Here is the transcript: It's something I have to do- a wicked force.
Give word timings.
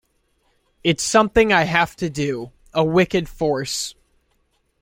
It's 0.83 1.03
something 1.03 1.53
I 1.53 1.65
have 1.65 1.95
to 1.97 2.09
do- 2.09 2.51
a 2.73 2.83
wicked 2.83 3.29
force. 3.29 3.93